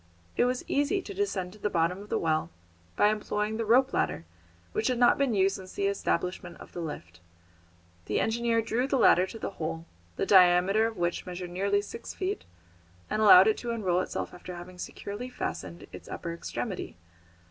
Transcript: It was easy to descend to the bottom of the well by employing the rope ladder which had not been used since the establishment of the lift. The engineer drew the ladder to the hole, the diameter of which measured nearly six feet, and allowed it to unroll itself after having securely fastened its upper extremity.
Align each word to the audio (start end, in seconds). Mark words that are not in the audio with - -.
It 0.35 0.45
was 0.45 0.65
easy 0.67 0.99
to 1.03 1.13
descend 1.13 1.53
to 1.53 1.59
the 1.59 1.69
bottom 1.69 1.99
of 2.01 2.09
the 2.09 2.17
well 2.17 2.49
by 2.95 3.09
employing 3.09 3.57
the 3.57 3.65
rope 3.65 3.93
ladder 3.93 4.25
which 4.71 4.87
had 4.87 4.97
not 4.97 5.19
been 5.19 5.35
used 5.35 5.57
since 5.57 5.73
the 5.73 5.85
establishment 5.85 6.57
of 6.57 6.71
the 6.71 6.79
lift. 6.81 7.19
The 8.07 8.19
engineer 8.19 8.63
drew 8.63 8.87
the 8.87 8.97
ladder 8.97 9.27
to 9.27 9.37
the 9.37 9.51
hole, 9.61 9.85
the 10.15 10.25
diameter 10.25 10.87
of 10.87 10.97
which 10.97 11.27
measured 11.27 11.51
nearly 11.51 11.83
six 11.83 12.15
feet, 12.15 12.45
and 13.11 13.21
allowed 13.21 13.45
it 13.45 13.57
to 13.57 13.69
unroll 13.69 14.01
itself 14.01 14.33
after 14.33 14.55
having 14.55 14.79
securely 14.79 15.29
fastened 15.29 15.85
its 15.91 16.09
upper 16.09 16.33
extremity. 16.33 16.97